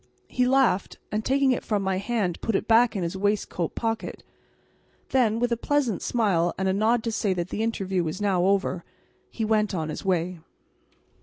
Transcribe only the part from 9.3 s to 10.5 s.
went on his way.